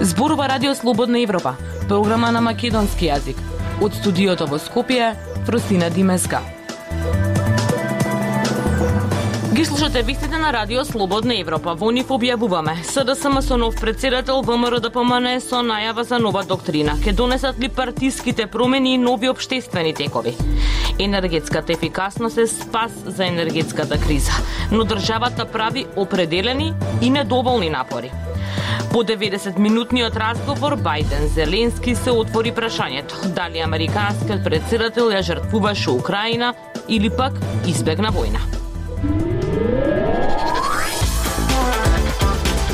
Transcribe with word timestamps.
Зборува 0.00 0.48
Радио 0.48 0.74
Слободна 0.74 1.20
Европа, 1.20 1.56
програма 1.88 2.30
на 2.30 2.40
македонски 2.40 3.08
јазик. 3.08 3.40
Од 3.80 3.96
студиото 3.96 4.46
во 4.46 4.60
Скопје, 4.60 5.14
Фросина 5.46 5.88
Димеска. 5.90 6.53
Ги 9.54 9.64
слушате 9.64 10.02
вистите 10.02 10.38
на 10.38 10.52
Радио 10.52 10.84
Слободна 10.84 11.34
Европа. 11.38 11.76
Во 11.78 11.92
нив 11.94 12.08
објавуваме. 12.10 12.72
СДСМ 12.82 13.38
со 13.38 13.54
нов 13.56 13.76
председател 13.78 14.42
ВМРО 14.42 14.80
да 14.82 14.88
ДПМН 14.90 15.38
со 15.38 15.60
најава 15.62 16.02
за 16.02 16.18
нова 16.18 16.42
доктрина. 16.42 16.96
Ке 17.04 17.12
донесат 17.12 17.60
ли 17.62 17.68
партиските 17.68 18.46
промени 18.46 18.94
и 18.94 18.98
нови 18.98 19.28
обштествени 19.28 19.94
текови? 19.94 20.34
Енергетската 20.98 21.72
ефикасност 21.72 22.38
е 22.38 22.46
спас 22.46 22.90
за 23.06 23.26
енергетската 23.26 24.00
криза, 24.00 24.32
но 24.72 24.84
државата 24.84 25.46
прави 25.46 25.86
определени 25.96 26.74
и 27.00 27.10
недоволни 27.10 27.70
напори. 27.70 28.10
По 28.90 29.04
90-минутниот 29.06 30.16
разговор 30.16 30.74
Бајден 30.74 31.30
Зеленски 31.30 31.94
се 31.94 32.10
отвори 32.10 32.50
прашањето 32.50 33.30
дали 33.38 33.62
американскиот 33.62 34.42
председател 34.44 35.14
ја 35.14 35.22
жртвуваше 35.22 35.90
Украина 35.90 36.54
или 36.88 37.10
пак 37.10 37.38
избегна 37.66 38.10
војна. 38.10 38.63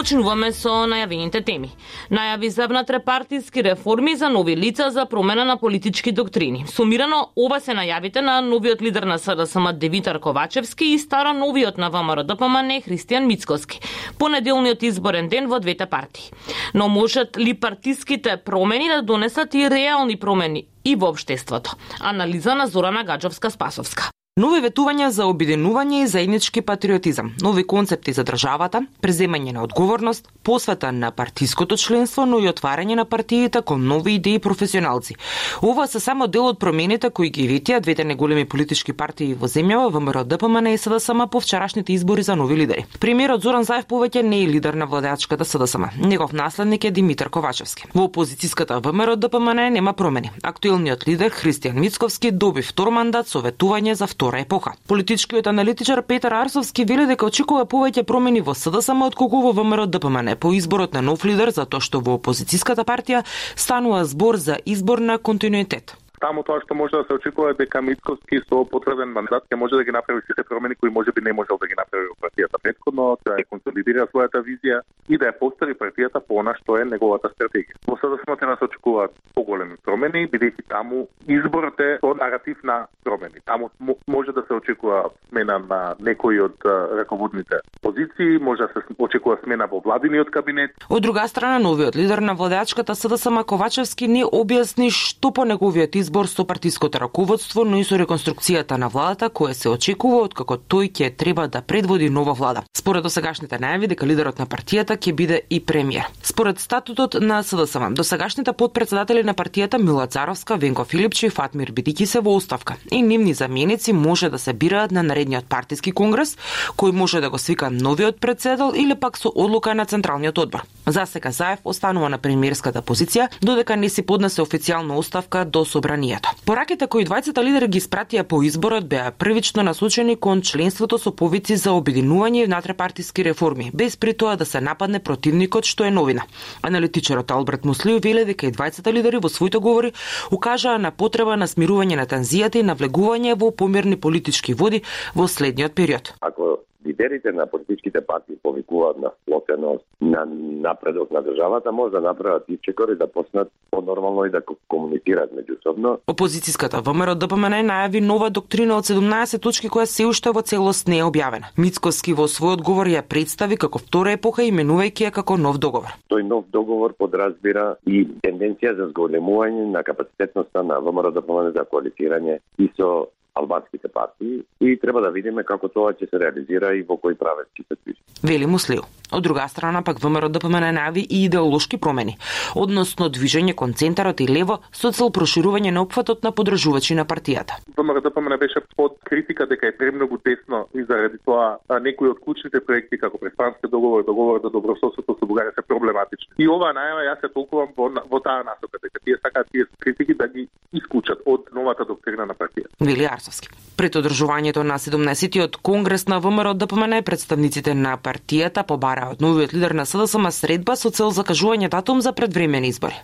Почнуваме 0.00 0.48
со 0.56 0.86
најавените 0.88 1.42
теми. 1.44 1.68
Најави 2.08 2.48
за 2.48 2.64
внатрепартиски 2.70 3.60
реформи 3.66 4.14
за 4.16 4.30
нови 4.32 4.54
лица 4.56 4.86
за 4.90 5.04
промена 5.06 5.44
на 5.44 5.56
политички 5.60 6.12
доктрини. 6.12 6.64
Сумирано, 6.72 7.18
ова 7.36 7.58
се 7.60 7.74
најавите 7.76 8.22
на 8.24 8.38
новиот 8.40 8.80
лидер 8.80 9.04
на 9.04 9.18
СДСМ 9.18 9.74
Девитар 9.76 10.18
Ковачевски 10.18 10.86
и 10.94 10.98
стара 10.98 11.34
новиот 11.36 11.76
на 11.76 11.90
ВМРО 11.90 12.24
ДПМН 12.24 12.80
Христијан 12.80 13.26
Мицкоски. 13.28 13.80
Понеделниот 14.18 14.82
изборен 14.88 15.28
ден 15.28 15.50
во 15.52 15.60
двете 15.60 15.84
партии. 15.86 16.32
Но 16.72 16.88
можат 16.88 17.36
ли 17.36 17.52
партиските 17.52 18.38
промени 18.38 18.88
да 18.88 19.02
донесат 19.02 19.54
и 19.54 19.68
реални 19.68 20.16
промени 20.16 20.64
и 20.84 20.96
во 20.96 21.10
обштеството? 21.12 21.76
Анализа 22.00 22.54
на 22.54 22.66
Зорана 22.66 23.04
Гаджовска-Спасовска. 23.04 24.08
Нови 24.38 24.60
ветувања 24.62 25.08
за 25.10 25.24
обединување 25.26 26.04
и 26.04 26.06
заеднички 26.06 26.62
патриотизам, 26.62 27.32
нови 27.42 27.64
концепти 27.66 28.12
за 28.14 28.22
државата, 28.24 28.84
преземање 29.02 29.52
на 29.52 29.64
одговорност, 29.66 30.28
посвета 30.42 30.92
на 30.92 31.10
партиското 31.10 31.76
членство, 31.76 32.22
но 32.26 32.38
и 32.38 32.46
отварање 32.48 32.94
на 32.94 33.04
партиите 33.04 33.60
кон 33.66 33.82
нови 33.84 34.14
идеи 34.14 34.38
и 34.38 34.38
професионалци. 34.38 35.16
Ова 35.62 35.86
се 35.86 36.00
само 36.00 36.28
дел 36.28 36.46
од 36.46 36.60
промените 36.62 37.10
кои 37.10 37.30
ги 37.30 37.48
витија 37.50 37.80
двете 37.80 38.04
неголеми 38.04 38.44
политички 38.46 38.92
партии 38.92 39.34
во 39.34 39.50
земјава, 39.50 39.90
ВМРО 39.90 40.22
ДПМН 40.24 40.72
и 40.72 40.78
СДСМ 40.78 41.26
по 41.26 41.40
вчерашните 41.40 41.92
избори 41.92 42.22
за 42.22 42.36
нови 42.36 42.56
лидери. 42.56 42.86
Премиерот 43.00 43.42
Зоран 43.42 43.66
Заев 43.66 43.90
повеќе 43.90 44.22
не 44.22 44.44
е 44.44 44.48
лидер 44.48 44.74
на 44.74 44.86
владеачката 44.86 45.44
СДСМ. 45.44 45.90
Негов 46.06 46.32
наследник 46.32 46.84
е 46.84 46.90
Димитар 46.90 47.28
Ковачевски. 47.28 47.90
Во 47.94 48.06
опозицијската 48.06 48.78
ВМРО 48.78 49.16
ДПМН 49.16 49.72
нема 49.74 49.92
промени. 49.92 50.30
Актуелниот 50.42 51.08
лидер 51.08 51.34
Христијан 51.34 51.82
Мицковски 51.82 52.30
доби 52.30 52.62
втор 52.62 52.94
мандат 52.94 53.28
со 53.28 53.42
ветување 53.42 53.92
за 53.92 54.06
втора 54.20 54.40
епоха. 54.40 54.72
Политичкиот 54.86 55.46
аналитичар 55.46 56.02
Петар 56.02 56.32
Арсовски 56.32 56.84
вели 56.84 57.06
дека 57.08 57.24
очекува 57.24 57.64
повеќе 57.64 58.02
промени 58.04 58.42
во 58.44 58.52
СДСМ 58.52 59.06
отколку 59.06 59.40
во 59.40 59.54
ВМРО 59.56 59.86
ДПМН 59.86 60.36
по 60.36 60.52
изборот 60.52 60.92
на 60.92 61.00
нов 61.00 61.24
лидер 61.24 61.54
затоа 61.56 61.80
што 61.80 62.02
во 62.04 62.18
опозицијската 62.18 62.84
партија 62.84 63.24
станува 63.56 64.04
збор 64.04 64.36
за 64.36 64.58
избор 64.66 65.00
на 65.00 65.16
континуитет. 65.16 65.96
Таму 66.20 66.42
тоа 66.44 66.60
што 66.60 66.74
може 66.76 66.92
да 66.92 67.04
се 67.08 67.14
очекува 67.16 67.54
дека 67.56 67.80
Митковски 67.80 68.42
со 68.44 68.60
потребен 68.68 69.08
мандат 69.16 69.46
ќе 69.48 69.56
може 69.56 69.78
да 69.80 69.84
ги 69.84 69.92
направи 69.92 70.20
сите 70.26 70.44
промени 70.44 70.76
кои 70.76 70.90
може 70.92 71.12
би 71.16 71.22
не 71.24 71.32
можел 71.32 71.56
да 71.56 71.66
ги 71.66 71.76
направи 71.78 72.10
во 72.10 72.16
партијата 72.26 72.60
предходно, 72.62 73.16
да 73.24 73.38
ја 73.40 73.46
консолидира 73.48 74.04
својата 74.12 74.42
визија 74.44 74.82
и 75.08 75.16
да 75.16 75.30
ја 75.30 75.38
постави 75.40 75.72
партијата 75.72 76.20
по 76.20 76.42
она 76.42 76.52
што 76.60 76.76
е 76.76 76.84
неговата 76.84 77.32
стратегија. 77.32 77.80
Во 77.88 77.96
СДСМ 77.96 78.36
треба 78.36 78.56
се 78.60 78.68
очекуваат 78.68 79.16
поголеми 79.34 79.80
промени, 79.84 80.26
бидејќи 80.28 80.66
таму 80.68 81.06
изборот 81.24 81.80
е 81.80 81.96
со 82.04 82.12
наратив 82.12 82.60
на 82.64 82.86
промени. 83.04 83.40
Таму 83.48 83.70
може 84.06 84.36
да 84.36 84.44
се 84.44 84.60
очекува 84.60 85.08
смена 85.30 85.58
на 85.58 85.80
некои 86.00 86.40
од 86.40 86.60
раководните 87.00 87.64
позиции, 87.80 88.36
може 88.36 88.68
да 88.68 88.68
се 88.76 88.84
очекува 88.98 89.38
смена 89.44 89.70
во 89.72 89.80
владиниот 89.80 90.28
кабинет. 90.30 90.76
Од 90.90 91.02
друга 91.02 91.24
страна, 91.28 91.58
новиот 91.58 91.96
лидер 91.96 92.20
на 92.20 92.36
владеачката 92.36 92.94
СДСМ 92.94 93.40
Ковачевски 93.48 94.04
не 94.08 94.24
објасни 94.28 94.92
што 94.92 95.32
по 95.32 95.48
неговиот 95.48 95.96
избор 95.96 96.09
избор 96.10 96.26
со 96.26 96.44
партиското 96.44 96.98
раководство, 96.98 97.64
но 97.64 97.78
и 97.78 97.84
со 97.84 97.94
реконструкцијата 97.94 98.74
на 98.76 98.88
владата 98.90 99.28
која 99.30 99.54
се 99.54 99.70
очекува 99.70 100.24
од 100.26 100.32
како 100.34 100.56
тој 100.58 100.90
ќе 100.90 101.10
треба 101.14 101.46
да 101.46 101.62
предводи 101.62 102.08
нова 102.10 102.34
влада. 102.34 102.64
Според 102.74 103.04
досегашните 103.06 103.60
најави 103.62 103.86
дека 103.92 104.08
лидерот 104.10 104.40
на 104.42 104.46
партијата 104.50 104.96
ќе 104.98 105.14
биде 105.14 105.38
и 105.50 105.60
премиер. 105.60 106.08
Според 106.22 106.58
статутот 106.58 107.14
на 107.20 107.42
СДСМ, 107.42 107.94
досегашните 107.94 108.52
подпредседатели 108.52 109.22
на 109.22 109.34
партијата 109.34 109.78
Мила 109.78 110.06
Царовска, 110.06 110.56
Венко 110.56 110.84
Филипчи 110.84 111.26
и 111.26 111.30
Фатмир 111.30 111.70
Бидики 111.70 112.06
се 112.06 112.20
во 112.20 112.34
оставка 112.34 112.76
и 112.90 113.02
нивни 113.02 113.34
заменици 113.34 113.92
може 113.92 114.30
да 114.30 114.38
се 114.38 114.52
бираат 114.52 114.90
на 114.90 115.02
наредниот 115.02 115.46
партиски 115.46 115.92
конгрес, 115.92 116.36
кој 116.76 116.90
може 116.90 117.20
да 117.20 117.30
го 117.30 117.38
свика 117.38 117.70
новиот 117.70 118.18
председател 118.20 118.72
или 118.74 118.98
пак 118.98 119.18
со 119.18 119.30
одлука 119.34 119.74
на 119.74 119.86
Централниот 119.86 120.38
одбор. 120.38 120.66
За 120.86 121.06
сега 121.06 121.30
Заев 121.30 121.60
останува 121.64 122.08
на 122.08 122.18
премиерската 122.18 122.82
позиција, 122.82 123.28
додека 123.40 123.76
не 123.76 123.88
си 123.88 124.02
поднесе 124.02 124.42
официјална 124.42 124.98
оставка 124.98 125.44
до 125.44 125.64
собрани 125.64 125.99
собранието. 126.00 126.30
Пораките 126.46 126.86
кои 126.86 127.04
двајцата 127.04 127.42
лидери 127.44 127.68
ги 127.68 127.80
спратија 127.80 128.24
по 128.24 128.42
изборот 128.42 128.88
беа 128.88 129.12
првично 129.12 129.62
насочени 129.62 130.16
кон 130.16 130.42
членството 130.42 130.98
со 130.98 131.12
повици 131.12 131.56
за 131.56 131.70
обединување 131.70 132.42
и 132.42 132.46
внатрепартиски 132.46 133.24
реформи, 133.24 133.70
без 133.74 133.96
при 133.96 134.14
тоа 134.14 134.36
да 134.36 134.44
се 134.44 134.60
нападне 134.60 135.00
противникот 135.00 135.64
што 135.64 135.84
е 135.84 135.90
новина. 135.90 136.24
Аналитичарот 136.62 137.30
Алберт 137.30 137.64
Муслиу 137.64 138.00
веле 138.00 138.24
дека 138.24 138.46
и 138.46 138.52
двајцата 138.52 138.92
лидери 138.92 139.20
во 139.22 139.28
своите 139.28 139.58
говори 139.58 139.92
укажаа 140.30 140.78
на 140.78 140.90
потреба 140.90 141.36
на 141.36 141.46
смирување 141.46 141.96
на 141.96 142.06
танзијата 142.06 142.60
и 142.60 142.66
навлегување 142.66 143.36
во 143.36 143.50
помирни 143.50 143.96
политички 143.96 144.54
води 144.54 144.82
во 145.14 145.28
следниот 145.28 145.74
период. 145.74 146.14
Ако 146.20 146.58
лидерите 146.90 147.32
на 147.32 147.46
политичките 147.46 148.00
партии 148.00 148.36
повикуваат 148.42 148.98
на 148.98 149.10
сплотеност, 149.22 149.84
на 150.00 150.26
напредок 150.68 151.10
на 151.10 151.22
државата, 151.22 151.72
може 151.72 151.92
да 151.92 152.00
направат 152.00 152.44
исчекори 152.48 152.96
да 152.96 153.06
почнат 153.12 153.48
понормално 153.70 154.24
и 154.24 154.30
да 154.30 154.42
комуницираат 154.68 155.30
меѓусобно. 155.32 155.98
Опозицијската 156.06 156.82
ВМРО 156.82 157.14
ДПМН 157.14 157.62
најави 157.70 158.00
нова 158.00 158.30
доктрина 158.30 158.78
од 158.80 158.88
17 158.90 159.40
точки 159.42 159.68
која 159.68 159.86
се 159.86 160.06
уште 160.06 160.32
во 160.34 160.42
целост 160.42 160.88
не 160.88 160.98
е 160.98 161.06
објавена. 161.06 161.52
Мицковски 161.56 162.14
во 162.18 162.26
свој 162.26 162.58
одговор 162.58 162.90
ја 162.90 163.02
представи 163.02 163.56
како 163.56 163.78
втора 163.78 164.16
епоха 164.18 164.42
именувајќи 164.42 165.06
ја 165.06 165.14
како 165.20 165.36
нов 165.36 165.58
договор. 165.58 165.94
Тој 166.10 166.26
нов 166.26 166.44
договор 166.50 166.94
подразбира 166.98 167.76
и 167.86 168.04
тенденција 168.24 168.76
за 168.76 168.90
зголемување 168.90 169.70
на 169.70 169.82
капацитетноста 169.86 170.62
на 170.62 170.80
ВМРО 170.80 171.14
ДПМН 171.14 171.54
за 171.54 171.64
коалицирање 171.72 172.38
и 172.58 172.68
со 172.76 172.90
албанските 173.34 173.88
партии 173.88 174.42
и 174.60 174.78
треба 174.80 175.00
да 175.00 175.10
видиме 175.10 175.44
како 175.44 175.68
тоа 175.68 175.92
ќе 175.92 176.10
се 176.10 176.18
реализира 176.18 176.74
и 176.74 176.82
во 176.82 176.96
кој 177.00 177.18
правец 177.18 177.48
ќе 177.56 177.66
се 177.68 177.76
движи. 177.84 178.00
Вели 178.22 178.46
Муслио. 178.46 178.82
Од 179.10 179.24
друга 179.26 179.48
страна 179.48 179.82
пак 179.82 179.98
ВМРО 179.98 180.28
ДПМН 180.30 180.70
најави 180.76 181.02
и 181.02 181.24
идеолошки 181.26 181.78
промени, 181.82 182.14
односно 182.54 183.08
движење 183.10 183.56
кон 183.58 183.72
центарот 183.74 184.20
и 184.22 184.28
лево 184.30 184.60
со 184.70 184.92
цел 184.94 185.10
проширување 185.10 185.72
на 185.74 185.82
опфатот 185.82 186.22
на 186.22 186.30
подржувачи 186.30 186.94
на 186.94 187.04
партијата. 187.04 187.58
ВМРО 187.76 188.00
ДПМН 188.00 188.38
беше 188.38 188.62
под 188.76 188.98
критика 189.04 189.46
дека 189.46 189.66
е 189.66 189.76
премногу 189.76 190.18
десно 190.24 190.66
и 190.74 190.84
заради 190.84 191.18
тоа 191.24 191.58
некои 191.80 192.12
од 192.12 192.20
клучните 192.20 192.60
проекти 192.60 192.98
како 192.98 193.18
преспански 193.18 193.66
договор, 193.66 194.04
договор 194.04 194.40
за 194.44 194.50
добрососедство 194.50 195.16
со 195.18 195.26
Бугарија 195.26 195.54
се 195.54 195.66
проблематични. 195.66 196.30
И 196.38 196.46
оваа 196.46 196.70
најава 196.76 197.02
јас 197.10 197.20
се 197.20 197.34
толкувам 197.34 197.74
во, 197.76 197.90
во 197.90 198.20
таа 198.22 198.46
насока 198.46 198.78
дека 198.78 199.02
тие 199.04 199.18
сакаат 199.18 199.50
тие 199.50 199.66
критики 199.80 200.14
да 200.14 200.28
ги 200.28 200.46
исклучат 200.72 201.18
од 201.26 201.50
новата 201.54 201.84
доктрина 201.84 202.26
на 202.26 202.34
партијата. 202.34 202.70
Вели 202.80 203.06
Арсовски. 203.06 203.48
Пред 203.76 203.96
одржувањето 203.96 204.62
на 204.62 204.78
17-тиот 204.78 205.56
конгрес 205.62 206.06
на 206.06 206.20
ВМРО 206.20 206.54
ДПМН 206.54 207.02
представниците 207.04 207.74
на 207.74 207.96
партијата 207.98 208.62
побара 208.62 209.10
од 209.10 209.20
новиот 209.20 209.54
лидер 209.54 209.74
на 209.74 209.86
СДСМ 209.86 210.30
средба 210.30 210.76
со 210.76 210.90
цел 210.90 211.10
закажување 211.10 211.68
датум 211.68 212.00
за 212.00 212.12
предвремени 212.12 212.68
избори. 212.68 212.94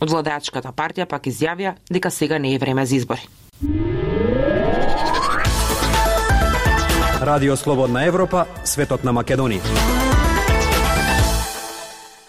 Од 0.00 0.10
владеачката 0.10 0.70
партија 0.70 1.08
пак 1.10 1.26
изјавија 1.26 1.74
дека 1.90 2.10
сега 2.10 2.38
не 2.38 2.54
е 2.54 2.58
време 2.58 2.86
за 2.86 2.96
избори. 2.96 3.26
Радио 7.20 7.56
Слободна 7.56 8.04
Европа, 8.06 8.46
светот 8.64 9.04
на 9.04 9.12
Македонија. 9.12 9.97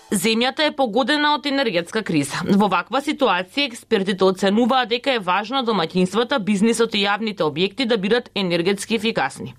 Земјата 0.09 0.63
е 0.65 0.71
погодена 0.73 1.35
од 1.35 1.45
енергетска 1.45 2.01
криза. 2.01 2.39
Во 2.57 2.65
ваква 2.71 2.97
ситуација 3.05 3.67
експертите 3.69 4.25
оценуваат 4.25 4.89
дека 4.89 5.11
е 5.13 5.21
важно 5.21 5.61
домаќинствата, 5.67 6.39
бизнисот 6.41 6.95
и 6.97 7.03
јавните 7.03 7.45
објекти 7.45 7.85
да 7.85 7.97
бидат 8.01 8.31
енергетски 8.33 8.97
ефикасни. 8.97 9.53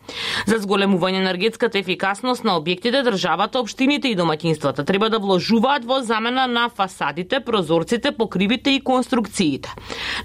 За 0.50 0.58
зголемување 0.58 1.22
енергетската 1.22 1.78
ефикасност 1.78 2.42
на 2.42 2.58
објектите, 2.58 3.04
државата, 3.06 3.62
општините 3.62 4.10
и 4.10 4.18
домаќинствата 4.18 4.82
треба 4.86 5.06
да 5.06 5.22
вложуваат 5.22 5.86
во 5.86 6.02
замена 6.02 6.48
на 6.50 6.66
фасадите, 6.68 7.38
прозорците, 7.46 8.10
покривите 8.10 8.74
и 8.74 8.82
конструкциите. 8.82 9.70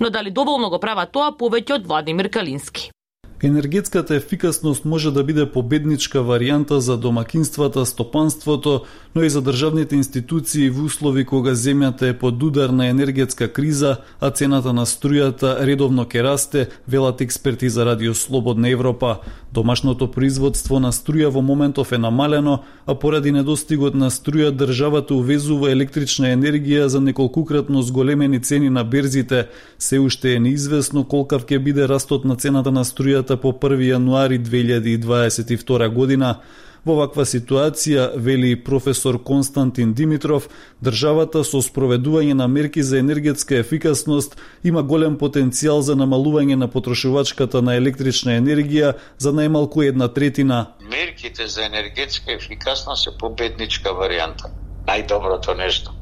Но 0.02 0.10
дали 0.10 0.34
доволно 0.34 0.74
го 0.74 0.82
прават 0.82 1.14
тоа 1.14 1.36
повеќе 1.38 1.78
од 1.78 1.86
Владимир 1.86 2.34
Калински? 2.34 2.95
Енергетската 3.44 4.16
ефикасност 4.16 4.86
може 4.86 5.12
да 5.12 5.24
биде 5.24 5.46
победничка 5.52 6.20
варијанта 6.20 6.78
за 6.78 6.98
домакинствата, 6.98 7.86
стопанството, 7.86 8.82
но 9.16 9.24
и 9.24 9.30
за 9.30 9.42
државните 9.42 9.96
институции 9.96 10.70
во 10.70 10.86
услови 10.88 11.26
кога 11.26 11.52
земјата 11.52 12.10
е 12.10 12.18
под 12.18 12.44
удар 12.44 12.70
на 12.70 12.88
енергетска 12.88 13.52
криза, 13.52 13.98
а 14.22 14.32
цената 14.32 14.74
на 14.74 14.86
струјата 14.86 15.60
редовно 15.60 16.08
ке 16.08 16.24
расте, 16.24 16.68
велат 16.88 17.22
експерти 17.22 17.70
за 17.70 17.86
Радио 17.86 18.16
Слободна 18.16 18.70
Европа. 18.70 19.20
Домашното 19.56 20.10
производство 20.12 20.82
на 20.84 20.90
струја 20.92 21.30
во 21.32 21.40
моментов 21.42 21.94
е 21.96 21.98
намалено, 21.98 22.58
а 22.86 22.96
поради 23.00 23.32
недостигот 23.32 23.96
на 23.96 24.10
струја 24.12 24.50
државата 24.52 25.16
увезува 25.16 25.70
електрична 25.72 26.34
енергија 26.36 26.90
за 26.92 27.00
неколкукратно 27.00 27.82
зголемени 27.82 28.42
цени 28.44 28.70
на 28.70 28.84
берзите. 28.84 29.48
Се 29.80 30.00
уште 30.00 30.34
е 30.36 30.42
неизвестно 30.44 31.06
колкав 31.08 31.46
ќе 31.48 31.60
биде 31.64 31.88
растот 31.88 32.26
на 32.26 32.36
цената 32.36 32.72
на 32.72 32.84
струјата 32.84 33.40
по 33.40 33.56
1 33.56 33.80
јануари 33.96 34.44
2022 34.44 35.88
година. 35.88 36.36
Во 36.86 36.94
ваква 37.00 37.24
ситуација, 37.26 38.12
вели 38.14 38.52
професор 38.62 39.18
Константин 39.26 39.96
Димитров, 39.98 40.44
државата 40.86 41.42
со 41.42 41.58
спроведување 41.66 42.36
на 42.38 42.46
мерки 42.48 42.84
за 42.86 43.00
енергетска 43.02 43.58
ефикасност 43.58 44.36
има 44.64 44.84
голем 44.84 45.16
потенцијал 45.18 45.82
за 45.82 45.96
намалување 45.98 46.60
на 46.62 46.68
потрошувачката 46.70 47.64
на 47.66 47.74
електрична 47.80 48.38
енергија 48.38 48.94
за 49.18 49.34
најмалку 49.34 49.82
една 49.88 50.12
третина. 50.14 50.60
Мерките 50.92 51.48
за 51.48 51.66
енергетска 51.66 52.38
ефикасност 52.38 53.08
е 53.08 53.18
победничка 53.18 53.90
варијанта. 53.90 54.54
Најдоброто 54.86 55.58
нешто. 55.58 55.98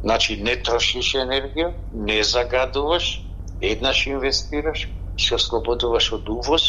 Значи, 0.00 0.38
не 0.40 0.56
трошиш 0.56 1.14
енергија, 1.20 1.74
не 1.92 2.22
загадуваш, 2.24 3.20
еднаш 3.60 4.06
инвестираш, 4.06 4.88
се 5.20 5.34
ослободуваш 5.36 6.12
од 6.16 6.28
увоз, 6.28 6.64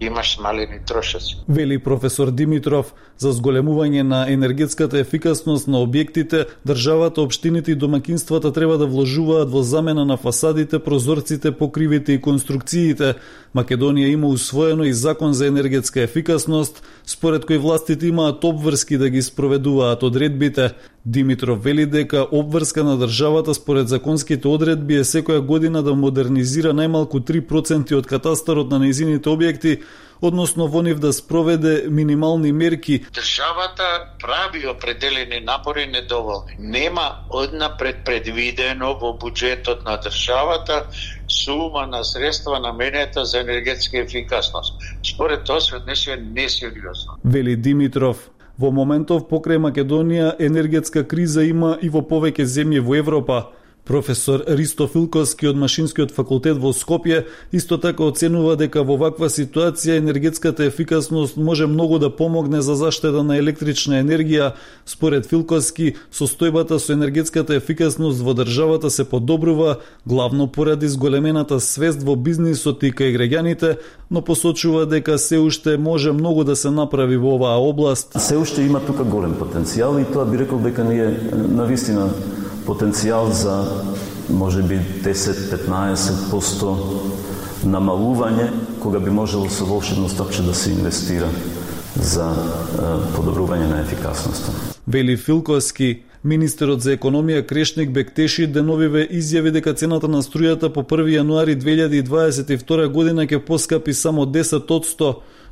имаш 0.00 0.38
малени 0.42 0.78
трошоци. 0.86 1.36
Вели 1.48 1.78
професор 1.78 2.30
Димитров, 2.30 2.94
за 3.18 3.32
зголемување 3.32 4.02
на 4.02 4.26
енергетската 4.28 4.98
ефикасност 5.00 5.68
на 5.68 5.80
објектите, 5.80 6.46
државата, 6.66 7.22
општините 7.22 7.72
и 7.72 7.74
домакинствата 7.74 8.52
треба 8.52 8.78
да 8.78 8.86
вложуваат 8.86 9.50
во 9.50 9.62
замена 9.62 10.04
на 10.04 10.16
фасадите, 10.16 10.78
прозорците, 10.78 11.52
покривите 11.52 12.12
и 12.12 12.20
конструкциите. 12.20 13.14
Македонија 13.56 14.12
има 14.12 14.28
усвоено 14.28 14.84
и 14.84 14.92
закон 14.92 15.32
за 15.32 15.46
енергетска 15.46 16.02
ефикасност, 16.02 16.82
според 17.06 17.48
кој 17.48 17.58
властите 17.58 18.06
имаат 18.06 18.44
обврски 18.44 18.98
да 18.98 19.08
ги 19.08 19.22
спроведуваат 19.22 20.02
одредбите. 20.02 20.74
Димитров 21.06 21.62
вели 21.64 21.86
дека 21.86 22.26
обврска 22.32 22.84
на 22.84 22.98
државата 22.98 23.54
според 23.54 23.88
законските 23.88 24.48
одредби 24.48 24.94
е 24.94 25.04
секоја 25.04 25.40
година 25.40 25.82
да 25.82 25.94
модернизира 25.94 26.74
најмалку 26.74 27.22
3% 27.22 27.94
од 27.94 28.06
катастарот 28.10 28.70
на 28.70 28.80
нејзините 28.82 29.30
објекти, 29.30 29.78
односно 30.20 30.66
во 30.66 30.82
нив 30.82 30.98
да 30.98 31.12
спроведе 31.12 31.84
минимални 31.88 32.52
мерки. 32.52 33.04
Државата 33.12 34.16
прави 34.20 34.66
определени 34.68 35.40
напори 35.40 35.86
недоволни. 35.86 36.56
Нема 36.58 37.24
однапред 37.30 38.04
предвидено 38.04 38.94
во 39.00 39.12
буџетот 39.18 39.84
на 39.84 39.96
државата 39.96 40.86
сума 41.28 41.86
на 41.86 42.04
средства 42.04 42.60
наменета 42.60 43.24
за 43.24 43.40
енергетска 43.40 43.98
ефикасност. 43.98 44.74
Според 45.14 45.44
тоа 45.44 45.60
се 45.60 45.76
однесува 45.76 46.16
несериозно. 46.16 47.18
Вели 47.24 47.56
Димитров, 47.56 48.30
Во 48.56 48.70
моментов 48.72 49.26
покрај 49.28 49.58
Македонија 49.60 50.30
енергетска 50.40 51.02
криза 51.04 51.42
има 51.44 51.74
и 51.82 51.90
во 51.92 52.00
повеќе 52.00 52.46
земји 52.48 52.80
во 52.80 52.96
Европа. 52.96 53.50
Професор 53.86 54.42
Ристо 54.48 54.88
Филковски 54.90 55.46
од 55.46 55.58
Машинскиот 55.62 56.10
факултет 56.10 56.58
во 56.58 56.72
Скопје 56.74 57.20
исто 57.54 57.76
така 57.78 58.02
оценува 58.10 58.56
дека 58.58 58.82
во 58.82 58.96
ваква 58.98 59.28
ситуација 59.30 60.00
енергетската 60.00 60.64
ефикасност 60.66 61.36
може 61.38 61.68
многу 61.70 62.00
да 62.02 62.10
помогне 62.10 62.60
за 62.66 62.74
заштеда 62.74 63.22
на 63.22 63.36
електрична 63.38 64.00
енергија. 64.02 64.56
Според 64.86 65.30
Филковски, 65.30 65.94
состојбата 66.10 66.80
со 66.82 66.96
енергетската 66.98 67.54
ефикасност 67.54 68.26
во 68.26 68.34
државата 68.34 68.90
се 68.90 69.04
подобрува, 69.04 69.76
главно 70.06 70.48
поради 70.50 70.88
зголемената 70.88 71.60
свест 71.60 72.02
во 72.02 72.16
бизнисот 72.16 72.82
и 72.82 72.90
кај 72.90 73.14
граѓаните, 73.14 73.76
но 74.10 74.22
посочува 74.22 74.86
дека 74.90 75.14
се 75.18 75.38
уште 75.38 75.76
може 75.78 76.10
многу 76.12 76.42
да 76.42 76.56
се 76.56 76.74
направи 76.74 77.16
во 77.16 77.36
оваа 77.38 77.62
област. 77.62 78.18
Се 78.18 78.36
уште 78.36 78.66
има 78.66 78.82
тука 78.82 79.04
голем 79.04 79.38
потенцијал 79.38 80.02
и 80.02 80.10
тоа 80.10 80.26
би 80.26 80.42
рекол 80.42 80.58
дека 80.58 80.82
ние 80.82 81.06
на 81.54 81.70
вистина 81.70 82.10
потенцијал 82.66 83.30
за 83.32 83.82
може 84.28 84.62
би 84.62 84.80
10-15% 85.04 86.76
намалување 87.64 88.50
кога 88.82 88.98
би 89.00 89.10
можело 89.10 89.48
со 89.50 89.64
волшебно 89.64 90.08
стопче 90.08 90.42
да 90.42 90.54
се 90.54 90.70
инвестира 90.72 91.28
за 91.94 92.34
подобрување 93.16 93.70
на 93.70 93.80
ефикасноста. 93.80 94.52
Вели 94.86 95.16
Филковски, 95.16 96.02
Министерот 96.26 96.80
за 96.82 96.96
економија 96.96 97.46
Крешник 97.46 97.90
Бектеши 97.94 98.46
деновиве 98.46 99.06
изјави 99.06 99.50
дека 99.54 99.74
цената 99.74 100.08
на 100.08 100.22
струјата 100.26 100.68
по 100.74 100.82
1 100.82 101.06
јануари 101.20 101.54
2022 101.56 102.88
година 102.92 103.26
ќе 103.26 103.38
поскапи 103.38 103.94
само 103.94 104.26
10 104.26 104.66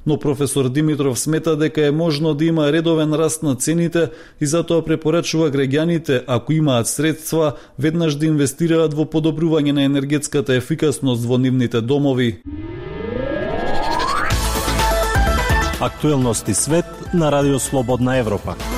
но 0.06 0.18
професор 0.18 0.68
Димитров 0.68 1.18
смета 1.18 1.56
дека 1.56 1.86
е 1.86 1.90
можно 1.90 2.34
да 2.34 2.44
има 2.44 2.72
редовен 2.72 3.14
раст 3.14 3.42
на 3.42 3.54
цените 3.54 4.10
и 4.40 4.46
затоа 4.46 4.84
препорачува 4.84 5.50
граѓаните, 5.50 6.24
ако 6.26 6.52
имаат 6.52 6.88
средства, 6.88 7.52
веднаш 7.78 8.14
да 8.14 8.26
инвестираат 8.26 8.94
во 8.94 9.04
подобрување 9.04 9.72
на 9.72 9.84
енергетската 9.84 10.54
ефикасност 10.54 11.24
во 11.24 11.38
нивните 11.38 11.80
домови. 11.80 12.42
Актуелности 15.80 16.54
свет 16.54 16.86
на 17.14 17.32
Радио 17.32 17.58
Слободна 17.58 18.16
Европа 18.16 18.73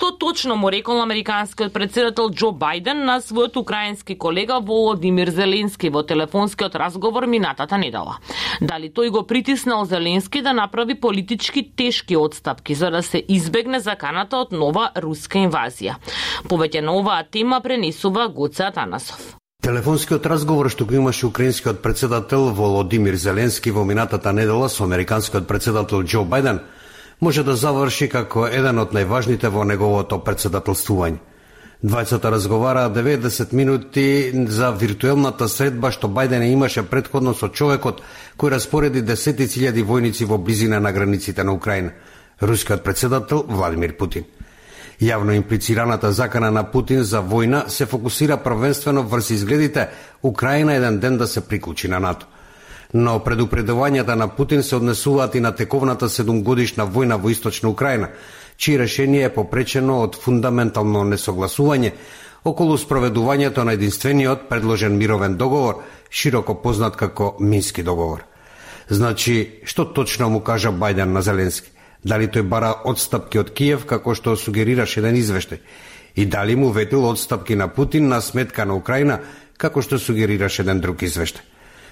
Што 0.00 0.16
точно 0.16 0.54
му 0.56 0.70
рекол 0.72 1.02
американскиот 1.02 1.74
председател 1.76 2.30
Џо 2.32 2.54
Бајден 2.56 3.02
на 3.04 3.18
својот 3.20 3.58
украински 3.60 4.14
колега 4.16 4.56
Володимир 4.64 5.28
Зеленски 5.28 5.90
во 5.92 6.00
телефонскиот 6.00 6.78
разговор 6.80 7.26
минатата 7.28 7.76
недела. 7.76 8.16
Дали 8.64 8.88
тој 8.88 9.10
го 9.12 9.26
притиснал 9.28 9.84
Зеленски 9.84 10.40
да 10.40 10.56
направи 10.56 10.96
политички 10.96 11.60
тешки 11.76 12.16
одстапки 12.16 12.74
за 12.74 12.90
да 12.90 13.02
се 13.02 13.20
избегне 13.28 13.80
заканата 13.80 14.40
од 14.40 14.56
нова 14.56 14.88
руска 14.96 15.36
инвазија. 15.36 16.00
Повеќе 16.48 16.80
на 16.80 16.96
оваа 16.96 17.28
тема 17.28 17.60
пренесува 17.60 18.28
Гоце 18.32 18.72
Атанасов. 18.72 19.36
Телефонскиот 19.60 20.24
разговор 20.24 20.72
што 20.72 20.88
го 20.88 20.96
имаше 20.96 21.26
украинскиот 21.26 21.84
председател 21.84 22.48
Володимир 22.56 23.20
Зеленски 23.20 23.70
во 23.70 23.84
минатата 23.84 24.32
недела 24.32 24.68
со 24.68 24.84
американскиот 24.84 25.44
председател 25.46 26.00
Џо 26.00 26.24
Бајден 26.24 26.64
може 27.20 27.42
да 27.44 27.56
заврши 27.56 28.08
како 28.08 28.46
еден 28.48 28.78
од 28.80 28.94
најважните 28.96 29.48
во 29.52 29.64
неговото 29.64 30.18
председателствување. 30.24 31.20
Двајцата 31.80 32.28
разговараа 32.30 32.90
90 32.92 33.52
минути 33.52 34.32
за 34.48 34.70
виртуелната 34.70 35.48
средба 35.48 35.90
што 35.90 36.08
Бајден 36.08 36.44
имаше 36.44 36.82
предходно 36.82 37.32
со 37.34 37.48
човекот 37.48 38.02
кој 38.36 38.50
распореди 38.56 39.00
десетици 39.00 39.60
илјади 39.60 39.84
војници 39.84 40.26
во 40.28 40.38
близина 40.38 40.80
на 40.80 40.92
границите 40.92 41.44
на 41.44 41.52
Украина, 41.52 41.92
рускиот 42.40 42.84
председател 42.84 43.44
Владимир 43.48 43.96
Путин. 43.96 44.24
Јавно 45.00 45.36
имплицираната 45.36 46.12
закана 46.12 46.50
на 46.50 46.64
Путин 46.70 47.02
за 47.04 47.22
војна 47.22 47.68
се 47.68 47.86
фокусира 47.86 48.36
првенствено 48.36 49.02
врз 49.02 49.30
изгледите 49.30 49.88
Украина 50.22 50.74
еден 50.74 51.00
ден 51.00 51.18
да 51.18 51.26
се 51.26 51.40
приклучи 51.40 51.88
на 51.88 52.00
НАТО– 52.00 52.26
но 52.92 53.18
предупредувањата 53.24 54.14
на 54.14 54.28
Путин 54.28 54.62
се 54.62 54.76
однесуваат 54.76 55.34
и 55.34 55.40
на 55.40 55.52
тековната 55.54 56.08
седумгодишна 56.08 56.86
војна 56.86 57.20
во 57.20 57.30
источна 57.30 57.68
Украина, 57.68 58.08
чии 58.56 58.78
решение 58.78 59.24
е 59.24 59.34
попречено 59.34 60.00
од 60.02 60.16
фундаментално 60.16 61.04
несогласување 61.04 61.92
околу 62.44 62.78
спроведувањето 62.78 63.64
на 63.64 63.72
единствениот 63.72 64.48
предложен 64.48 64.96
мировен 64.98 65.36
договор, 65.36 65.82
широко 66.10 66.54
познат 66.62 66.96
како 66.96 67.36
Мински 67.40 67.82
договор. 67.82 68.24
Значи, 68.88 69.60
што 69.64 69.84
точно 69.84 70.30
му 70.30 70.40
кажа 70.40 70.72
Бајден 70.72 71.12
на 71.14 71.22
Зеленски? 71.22 71.70
Дали 72.04 72.26
тој 72.26 72.42
бара 72.42 72.74
одстапки 72.84 73.38
од 73.38 73.52
Киев, 73.52 73.84
како 73.86 74.14
што 74.14 74.36
сугерираше 74.36 75.00
еден 75.00 75.16
извештај? 75.20 75.60
И 76.16 76.26
дали 76.26 76.56
му 76.56 76.70
ветил 76.72 77.04
одстапки 77.06 77.54
на 77.54 77.68
Путин 77.68 78.08
на 78.08 78.20
сметка 78.20 78.64
на 78.64 78.74
Украина, 78.74 79.20
како 79.58 79.82
што 79.82 79.98
сугерираше 79.98 80.62
еден 80.62 80.80
друг 80.80 81.04
извештај? 81.06 81.49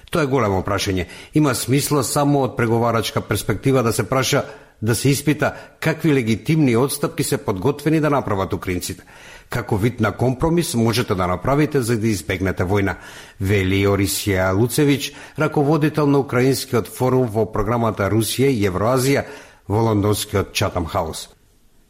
Тоа 0.09 0.25
е 0.25 0.31
големо 0.31 0.63
прашање. 0.65 1.05
Има 1.33 1.53
смисла 1.55 2.03
само 2.03 2.41
од 2.47 2.57
преговарачка 2.57 3.21
перспектива 3.21 3.83
да 3.83 3.93
се 3.93 4.09
праша 4.09 4.43
да 4.81 4.95
се 4.95 5.09
испита 5.09 5.53
какви 5.79 6.13
легитимни 6.13 6.75
одстапки 6.75 7.23
се 7.23 7.37
подготвени 7.37 7.99
да 7.99 8.09
направат 8.09 8.53
украинците. 8.53 9.03
Како 9.49 9.77
вид 9.77 9.99
на 9.99 10.11
компромис 10.11 10.73
можете 10.75 11.15
да 11.15 11.27
направите 11.27 11.81
за 11.81 11.97
да 11.97 12.07
избегнете 12.07 12.63
војна, 12.63 12.95
вели 13.41 13.85
Орисија 13.87 14.53
Луцевиќ, 14.53 15.13
раководител 15.37 16.07
на 16.07 16.19
Украинскиот 16.19 16.87
форум 16.87 17.27
во 17.27 17.45
програмата 17.51 18.09
Русија 18.09 18.49
и 18.53 18.69
Евроазија 18.69 19.25
во 19.67 19.81
лондонскиот 19.89 20.53
Чатам 20.53 20.85
Хаус. 20.85 21.29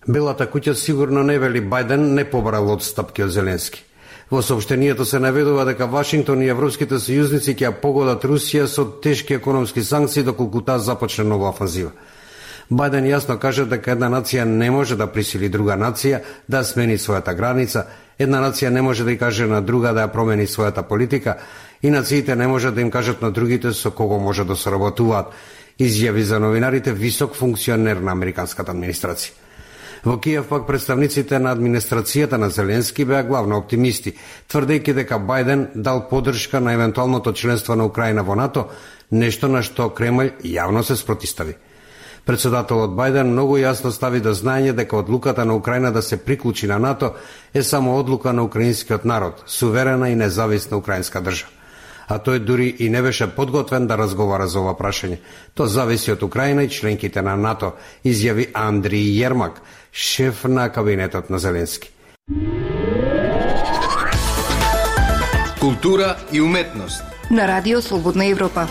Белата 0.08 0.48
куќа 0.48 0.74
сигурно 0.74 1.24
не 1.24 1.38
вели 1.40 1.62
Бајден 1.62 2.16
не 2.16 2.26
побрал 2.26 2.72
одстапки 2.72 3.24
од 3.24 3.32
Зеленски. 3.32 3.84
Во 4.32 4.42
сообщението 4.42 5.06
се 5.06 5.20
наведува 5.20 5.66
дека 5.66 5.88
Вашингтон 5.90 6.44
и 6.46 6.50
европските 6.54 7.00
сојузници 7.02 7.56
ќе 7.58 7.72
погодат 7.82 8.28
Русија 8.30 8.68
со 8.70 8.86
тешки 8.86 9.34
економски 9.34 9.82
санкции 9.84 10.24
доколку 10.24 10.62
таа 10.62 10.78
започне 10.78 11.26
нова 11.26 11.50
офанзива. 11.50 11.90
Бајден 12.70 13.10
јасно 13.10 13.40
каже 13.42 13.66
дека 13.66 13.96
една 13.98 14.06
нација 14.14 14.46
не 14.46 14.70
може 14.70 14.96
да 14.96 15.08
присили 15.10 15.50
друга 15.50 15.74
нација 15.74 16.22
да 16.48 16.62
смени 16.64 17.00
својата 17.02 17.34
граница, 17.34 17.88
една 18.20 18.38
нација 18.46 18.70
не 18.70 18.86
може 18.86 19.04
да 19.04 19.18
ја 19.18 19.18
каже 19.18 19.50
на 19.50 19.62
друга 19.66 19.94
да 19.98 20.06
ја 20.06 20.14
промени 20.14 20.46
својата 20.46 20.86
политика 20.86 21.40
и 21.82 21.90
нациите 21.90 22.36
не 22.36 22.48
може 22.48 22.72
да 22.72 22.82
им 22.82 22.92
кажат 22.92 23.22
на 23.22 23.32
другите 23.32 23.74
со 23.74 23.90
кого 23.92 24.20
може 24.20 24.46
да 24.46 24.56
соработуваат, 24.56 25.34
изјави 25.80 26.22
за 26.22 26.40
новинарите 26.40 26.94
висок 26.94 27.36
функционер 27.36 27.98
на 27.98 28.12
американската 28.12 28.72
администрација. 28.72 29.49
Во 30.04 30.18
Киев 30.18 30.48
пак 30.48 30.64
представниците 30.68 31.40
на 31.40 31.52
администрацијата 31.52 32.38
на 32.40 32.50
Зеленски 32.50 33.04
беа 33.06 33.24
главно 33.28 33.58
оптимисти, 33.60 34.14
тврдејќи 34.48 34.94
дека 34.96 35.20
Бајден 35.20 35.66
дал 35.76 36.06
подршка 36.10 36.62
на 36.64 36.74
евентуалното 36.74 37.34
членство 37.34 37.76
на 37.76 37.86
Украина 37.86 38.24
во 38.24 38.36
НАТО, 38.36 38.70
нешто 39.12 39.48
на 39.48 39.62
што 39.62 39.90
Кремљ 39.90 40.40
јавно 40.44 40.84
се 40.88 40.96
спротистави. 40.96 41.58
Председателот 42.26 42.96
Бајден 42.96 43.34
многу 43.36 43.60
јасно 43.60 43.92
стави 43.92 44.24
до 44.24 44.32
знаење 44.32 44.72
дека 44.74 44.98
одлуката 45.04 45.46
на 45.46 45.56
Украина 45.56 45.92
да 45.92 46.02
се 46.02 46.18
приклучи 46.18 46.68
на 46.68 46.80
НАТО 46.80 47.14
е 47.54 47.64
само 47.64 48.00
одлука 48.00 48.34
на 48.34 48.44
украинскиот 48.44 49.06
народ, 49.06 49.44
суверена 49.48 50.10
и 50.10 50.16
независна 50.16 50.78
украинска 50.78 51.22
држава 51.22 51.59
а 52.10 52.18
тој 52.18 52.40
дури 52.40 52.76
и 52.80 52.90
не 52.90 53.02
беше 53.02 53.28
подготвен 53.36 53.88
да 53.88 53.98
разговара 53.98 54.48
за 54.48 54.60
ова 54.60 54.74
прашање. 54.74 55.20
Тоа 55.54 55.68
зависи 55.68 56.12
од 56.12 56.24
Украина 56.24 56.64
и 56.66 56.70
членките 56.70 57.22
на 57.22 57.36
НАТО, 57.38 57.76
изјави 58.04 58.50
Андри 58.54 59.02
Јермак, 59.14 59.62
шеф 59.92 60.44
на 60.44 60.70
кабинетот 60.70 61.30
на 61.30 61.40
Зеленски. 61.40 61.92
Култура 65.60 66.16
и 66.34 66.42
уметност. 66.42 67.04
На 67.32 67.48
Радио 67.48 67.82
Слободна 67.82 68.26
Европа. 68.26 68.68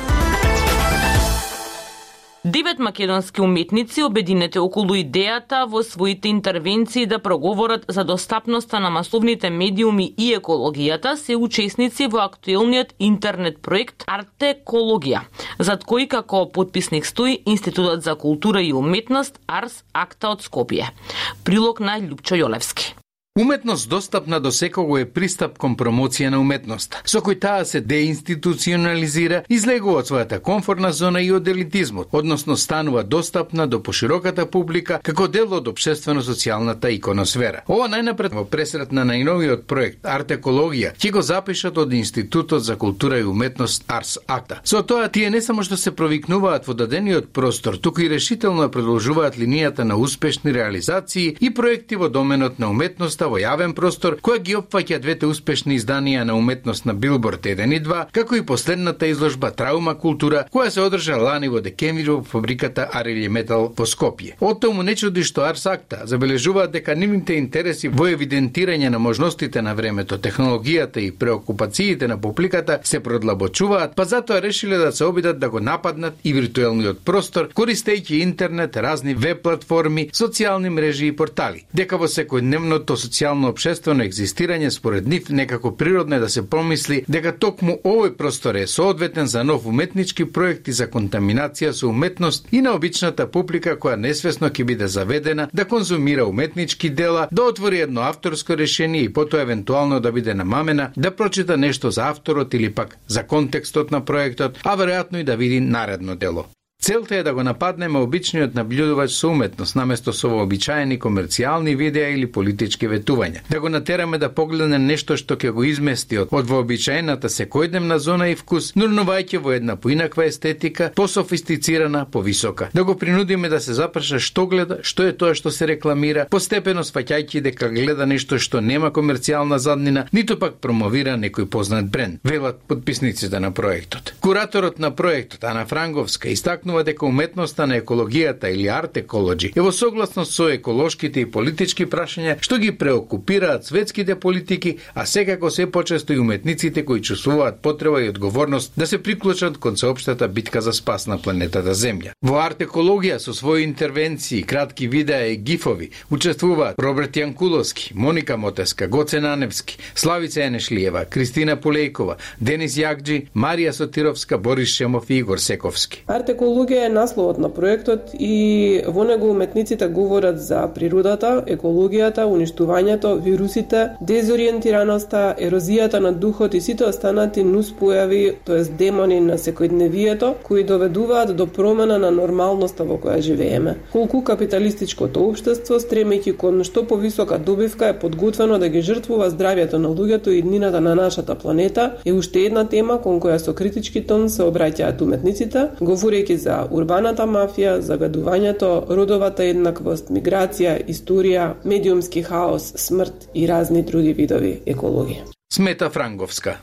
Девет 2.44 2.78
македонски 2.78 3.40
уметници 3.40 4.04
обединете 4.06 4.60
околу 4.62 4.94
идејата 4.94 5.64
во 5.66 5.80
своите 5.82 6.30
интервенции 6.30 7.06
да 7.10 7.18
проговорат 7.18 7.84
за 7.88 8.04
достапноста 8.04 8.78
на 8.80 8.90
масовните 8.94 9.50
медиуми 9.50 10.06
и 10.16 10.28
екологијата 10.36 11.16
се 11.16 11.34
учесници 11.36 12.06
во 12.06 12.22
актуелниот 12.22 12.94
интернет 12.98 13.58
проект 13.58 14.06
Артекологија, 14.06 15.24
зад 15.58 15.82
кој 15.82 16.06
како 16.14 16.44
подписник 16.46 17.10
стои 17.10 17.42
Институтот 17.44 18.06
за 18.06 18.14
култура 18.14 18.62
и 18.62 18.72
уметност 18.72 19.42
Арс 19.48 19.82
Акта 19.92 20.30
од 20.30 20.46
Скопје. 20.46 20.94
Прилог 21.42 21.82
на 21.82 21.98
Лјупчо 21.98 22.38
Јолевски. 22.38 22.94
Уметност 23.38 23.88
достапна 23.88 24.40
до 24.40 24.52
секого 24.52 24.98
е 24.98 25.04
пристап 25.04 25.60
кон 25.62 25.76
промоција 25.78 26.32
на 26.34 26.40
уметност, 26.42 26.96
со 27.06 27.20
кој 27.22 27.36
таа 27.38 27.62
се 27.62 27.78
деинституционализира, 27.78 29.44
излегува 29.46 30.00
од 30.00 30.08
својата 30.10 30.40
комфортна 30.42 30.88
зона 30.90 31.20
и 31.22 31.28
од 31.30 31.46
елитизмот, 31.46 32.08
односно 32.10 32.56
станува 32.58 33.04
достапна 33.06 33.68
до 33.70 33.78
пошироката 33.78 34.46
публика 34.50 34.98
како 35.06 35.28
дел 35.28 35.54
од 35.54 35.70
обштествено-социјалната 35.70 36.90
иконосфера. 36.96 37.60
Ова 37.68 37.86
најнапред 37.92 38.34
во 38.34 38.42
пресрет 38.42 38.90
на 38.90 39.04
најновиот 39.06 39.62
проект 39.70 40.02
Артекологија 40.02 40.96
ќе 40.98 41.12
го 41.14 41.22
запишат 41.22 41.78
од 41.78 41.94
Институтот 41.94 42.66
за 42.66 42.74
култура 42.74 43.20
и 43.22 43.28
уметност 43.34 43.86
Арс 43.86 44.18
Акта. 44.26 44.58
Со 44.64 44.82
тоа 44.82 45.06
тие 45.06 45.30
не 45.30 45.38
само 45.40 45.62
што 45.62 45.78
се 45.78 45.94
провикнуваат 45.94 46.66
во 46.66 46.74
дадениот 46.74 47.30
простор, 47.30 47.78
туку 47.78 48.02
и 48.02 48.10
решително 48.10 48.66
продолжуваат 48.66 49.38
линијата 49.38 49.86
на 49.86 49.94
успешни 49.94 50.50
реализации 50.50 51.36
и 51.38 51.54
проекти 51.54 51.94
во 51.94 52.10
доменот 52.10 52.58
на 52.58 52.74
уметноста 52.74 53.27
во 53.28 53.38
јавен 53.40 53.74
простор, 53.74 54.16
која 54.22 54.40
ги 54.42 54.54
опфаќа 54.58 54.98
двете 55.02 55.26
успешни 55.26 55.76
изданија 55.78 56.24
на 56.24 56.34
уметност 56.34 56.86
на 56.86 56.94
Билборд 56.94 57.46
1 57.46 57.74
и 57.76 57.80
2, 57.84 58.06
како 58.12 58.36
и 58.36 58.44
последната 58.46 59.06
изложба 59.06 59.50
Траума 59.50 59.94
култура, 59.98 60.44
која 60.52 60.70
се 60.70 60.80
одржа 60.82 61.16
лани 61.16 61.48
во 61.48 61.60
декември 61.60 62.08
во 62.08 62.22
фабриката 62.24 62.88
Арели 62.92 63.28
Метал 63.28 63.68
во 63.76 63.86
Скопје. 63.86 64.36
Од 64.40 64.60
тому 64.62 64.82
не 64.82 64.96
чуди 64.96 65.24
што 65.24 65.44
Арсакта 65.46 66.02
забележуваат 66.10 66.72
дека 66.72 66.96
нивните 66.96 67.38
интереси 67.38 67.88
во 67.88 68.08
евидентирање 68.12 68.88
на 68.88 68.98
можностите 68.98 69.62
на 69.62 69.74
времето, 69.74 70.18
технологијата 70.18 70.98
и 71.04 71.12
преокупациите 71.12 72.08
на 72.08 72.20
публиката 72.20 72.80
се 72.82 73.00
продлабочуваат, 73.00 73.94
па 73.96 74.04
затоа 74.04 74.42
решиле 74.42 74.78
да 74.78 74.92
се 74.92 75.04
обидат 75.04 75.38
да 75.38 75.50
го 75.50 75.60
нападнат 75.60 76.18
и 76.24 76.32
виртуелниот 76.32 77.04
простор, 77.04 77.50
користејќи 77.54 78.22
интернет, 78.22 78.76
разни 78.76 79.14
веб 79.14 79.42
платформи, 79.42 80.08
социјални 80.12 80.68
мрежи 80.68 81.06
и 81.06 81.16
портали. 81.16 81.64
Дека 81.72 81.96
во 81.96 82.08
секојдневното 82.10 82.96
социјално 82.96 83.17
социјално 83.18 83.48
обшествено 83.50 84.04
екзистирање 84.04 84.70
според 84.70 85.06
нив 85.06 85.28
некако 85.30 85.76
природно 85.76 86.16
е 86.16 86.18
да 86.20 86.28
се 86.28 86.42
помисли 86.50 87.04
дека 87.08 87.32
токму 87.32 87.78
овој 87.84 88.14
простор 88.16 88.54
е 88.54 88.66
соодветен 88.66 89.26
за 89.26 89.44
нов 89.44 89.66
уметнички 89.66 90.24
проекти 90.24 90.72
за 90.72 90.86
контаминација 90.86 91.72
со 91.72 91.88
уметност 91.88 92.46
и 92.52 92.60
на 92.60 92.74
обичната 92.76 93.26
публика 93.26 93.76
која 93.76 93.96
несвесно 93.96 94.50
ќе 94.50 94.64
биде 94.64 94.88
заведена 94.88 95.48
да 95.52 95.64
конзумира 95.64 96.26
уметнички 96.26 96.90
дела, 96.90 97.28
да 97.32 97.42
отвори 97.42 97.80
едно 97.80 98.00
авторско 98.00 98.56
решение 98.56 99.02
и 99.02 99.12
потоа 99.12 99.42
евентуално 99.42 100.00
да 100.00 100.12
биде 100.12 100.34
намамена 100.34 100.90
да 100.96 101.10
прочита 101.16 101.56
нешто 101.56 101.90
за 101.90 102.08
авторот 102.08 102.54
или 102.54 102.70
пак 102.74 102.98
за 103.08 103.26
контекстот 103.26 103.90
на 103.90 104.04
проектот, 104.04 104.58
а 104.64 104.76
веројатно 104.76 105.20
и 105.20 105.24
да 105.24 105.36
види 105.36 105.60
наредно 105.60 106.16
дело. 106.16 106.46
Целта 106.82 107.16
е 107.16 107.22
да 107.22 107.34
го 107.34 107.42
нападнеме 107.42 107.98
обичниот 107.98 108.54
набљудувач 108.54 109.10
со 109.10 109.28
уметност, 109.28 109.74
наместо 109.76 110.12
со 110.14 110.28
вообичаени 110.30 110.96
комерцијални 110.98 111.74
видеа 111.76 112.12
или 112.14 112.28
политички 112.30 112.86
ветувања. 112.88 113.42
Да 113.50 113.58
го 113.60 113.68
натераме 113.68 114.18
да 114.18 114.28
погледне 114.30 114.78
нешто 114.78 115.16
што 115.18 115.34
ќе 115.34 115.50
го 115.52 115.64
измести 115.66 116.20
од, 116.22 116.30
од 116.30 116.46
вообичаената 116.46 117.28
секојдневна 117.28 117.98
зона 117.98 118.28
и 118.30 118.36
вкус, 118.38 118.70
нурнувајќи 118.78 119.40
во 119.42 119.56
една 119.56 119.76
поинаква 119.76 120.28
естетика, 120.30 120.92
пософистицирана, 120.94 122.04
повисока. 122.06 122.70
Да 122.72 122.84
го 122.84 122.94
принудиме 122.94 123.48
да 123.48 123.60
се 123.60 123.74
запраша 123.74 124.22
што 124.22 124.46
гледа, 124.46 124.78
што 124.80 125.02
е 125.02 125.12
тоа 125.12 125.34
што 125.34 125.50
се 125.50 125.66
рекламира, 125.66 126.28
постепено 126.30 126.86
сваќајќи 126.86 127.42
дека 127.50 127.68
гледа 127.74 128.06
нешто 128.06 128.38
што 128.38 128.62
нема 128.62 128.92
комерцијална 128.94 129.58
заднина, 129.58 130.06
ниту 130.12 130.38
пак 130.38 130.62
промовира 130.62 131.18
некој 131.18 131.50
познат 131.50 131.90
бренд, 131.90 132.22
велат 132.22 132.62
подписниците 132.70 133.40
на 133.40 133.50
проектот. 133.50 134.14
Кураторот 134.20 134.78
на 134.78 134.94
проектот, 134.94 135.44
Ана 135.44 135.66
Франговска, 135.66 136.30
истакна 136.30 136.67
истакнува 136.68 136.84
дека 136.84 137.06
уметноста 137.06 137.66
на 137.66 137.80
екологијата 137.80 138.50
или 138.52 138.68
арт 138.68 138.96
екологи 138.96 139.52
е 139.56 139.60
во 139.60 139.72
согласност 139.72 140.32
со 140.32 140.48
еколошките 140.52 141.20
и 141.20 141.30
политички 141.30 141.86
прашања 141.86 142.36
што 142.40 142.58
ги 142.58 142.72
преокупираат 142.72 143.64
светските 143.64 144.14
политики, 144.14 144.78
а 144.94 145.06
секако 145.06 145.50
се 145.50 145.70
почесто 145.70 146.12
и 146.12 146.18
уметниците 146.18 146.84
кои 146.84 147.00
чувствуваат 147.00 147.62
потреба 147.62 148.02
и 148.02 148.08
одговорност 148.08 148.72
да 148.76 148.86
се 148.86 149.02
приклучат 149.02 149.58
кон 149.58 149.76
соопштата 149.76 150.28
битка 150.28 150.60
за 150.60 150.72
спас 150.72 151.06
на 151.06 151.18
планетата 151.18 151.74
Земја. 151.74 152.12
Во 152.22 152.36
арт 152.36 152.60
екологија 152.60 153.18
со 153.18 153.32
своји 153.32 153.64
интервенции, 153.64 154.42
кратки 154.42 154.88
видеа 154.88 155.32
и 155.32 155.36
гифови 155.36 155.90
учествуваат 156.10 156.78
Роберт 156.78 157.16
Јанкуловски, 157.16 157.94
Моника 157.94 158.36
Мотеска, 158.36 158.88
Гоце 158.88 159.20
Наневски, 159.20 159.78
Славица 159.94 160.44
Енешлиева, 160.44 161.04
Кристина 161.04 161.56
Полејкова, 161.56 162.18
Денис 162.40 162.76
Јагджи, 162.76 163.28
Марија 163.34 163.72
Сотировска, 163.72 164.38
Борис 164.38 164.76
Шемов 164.76 165.10
и 165.10 165.18
Игор 165.18 165.38
Сековски. 165.38 166.04
Арт 166.06 166.28
екологија 166.58 166.86
е 166.86 166.88
насловот 166.88 167.38
на 167.38 167.48
проектот 167.48 168.10
и 168.18 168.82
во 168.86 169.04
него 169.04 169.30
уметниците 169.30 169.86
говорат 169.88 170.40
за 170.40 170.66
природата, 170.74 171.44
екологијата, 171.46 172.26
уништувањето, 172.26 173.14
вирусите, 173.22 173.94
дезориентираноста, 174.00 175.34
ерозијата 175.38 176.00
на 176.00 176.12
духот 176.12 176.54
и 176.54 176.60
сите 176.60 176.84
останати 176.84 177.44
нуспојави, 177.44 178.34
тоест 178.44 178.74
демони 178.76 179.20
на 179.20 179.38
секојдневието, 179.38 180.34
кои 180.42 180.64
доведуваат 180.64 181.36
до 181.36 181.46
промена 181.46 181.98
на 181.98 182.10
нормалноста 182.10 182.84
во 182.84 182.98
која 182.98 183.20
живееме. 183.20 183.76
Колку 183.92 184.22
капиталистичкото 184.22 185.28
општество, 185.28 185.78
стремејќи 185.78 186.36
кон 186.36 186.64
што 186.64 186.82
повисока 186.82 187.38
добивка 187.38 187.88
е 187.88 187.98
подготвено 187.98 188.58
да 188.58 188.68
ги 188.68 188.82
жртвува 188.82 189.30
здравјето 189.30 189.78
на 189.78 189.88
луѓето 189.88 190.34
и 190.34 190.42
днината 190.42 190.80
на 190.80 190.94
нашата 190.94 191.34
планета, 191.34 191.92
е 192.04 192.12
уште 192.12 192.46
една 192.46 192.64
тема 192.64 192.98
кон 193.02 193.20
која 193.20 193.38
со 193.38 193.54
критички 193.54 194.02
тон 194.06 194.28
се 194.28 194.42
обраќаат 194.42 195.02
уметниците, 195.02 195.68
говорејќи 195.80 196.34
за 196.34 196.47
за 196.48 196.58
урбаната 196.70 197.26
мафија, 197.28 197.78
загадувањето, 197.84 198.70
родовата 198.96 199.44
еднаквост, 199.44 200.12
миграција, 200.14 200.78
историја, 200.94 201.50
медиумски 201.68 202.22
хаос, 202.24 202.72
смрт 202.86 203.28
и 203.34 203.46
разни 203.50 203.82
други 203.82 204.14
видови 204.16 204.54
екологија. 204.66 205.26
Смета 205.52 205.90
Франговска. 205.90 206.56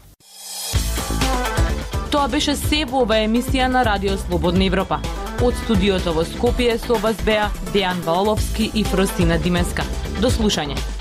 Тоа 2.12 2.28
беше 2.32 2.56
се 2.56 2.86
во 2.90 3.04
оваа 3.04 3.26
емисија 3.28 3.68
на 3.70 3.84
Радио 3.86 4.18
Слободна 4.18 4.66
Европа. 4.66 5.02
Од 5.44 5.58
студиото 5.66 6.16
во 6.16 6.24
Скопје 6.24 6.78
со 6.80 6.98
вас 7.04 7.20
беа 7.28 7.50
Дејан 7.74 8.02
Валовски 8.06 8.72
и 8.74 8.86
Фростина 8.88 9.38
Димеска. 9.38 9.84
До 10.22 10.32
слушање. 10.32 10.95